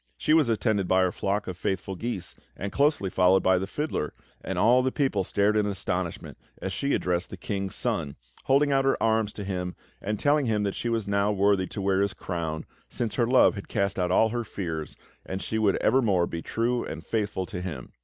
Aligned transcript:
She 0.17 0.33
was 0.33 0.49
attended 0.49 0.87
by 0.87 1.01
her 1.01 1.11
flock 1.11 1.45
of 1.47 1.55
faithful 1.55 1.95
geese, 1.95 2.33
and 2.57 2.71
closely 2.71 3.07
followed 3.07 3.43
by 3.43 3.59
the 3.59 3.67
fiddler; 3.67 4.15
and 4.43 4.57
all 4.57 4.81
the 4.81 4.91
people 4.91 5.23
stared 5.23 5.55
in 5.55 5.67
astonishment 5.67 6.39
as 6.59 6.73
she 6.73 6.95
addressed 6.95 7.29
the 7.29 7.37
King's 7.37 7.75
Son, 7.75 8.15
holding 8.45 8.71
out 8.71 8.83
her 8.83 8.97
arms 8.99 9.31
to 9.33 9.43
him 9.43 9.75
and 10.01 10.17
telling 10.17 10.47
him 10.47 10.63
that 10.63 10.73
she 10.73 10.89
was 10.89 11.07
now 11.07 11.31
worthy 11.31 11.67
to 11.67 11.81
wear 11.83 12.01
his 12.01 12.15
crown, 12.15 12.65
since 12.89 13.13
her 13.13 13.27
love 13.27 13.53
had 13.53 13.67
cast 13.67 13.99
out 13.99 14.09
all 14.09 14.29
her 14.29 14.43
fears, 14.43 14.95
and 15.23 15.39
she 15.43 15.59
would 15.59 15.75
evermore 15.75 16.25
be 16.25 16.41
true 16.41 16.83
and 16.83 17.05
faithful 17.05 17.45
to 17.45 17.61
him. 17.61 17.91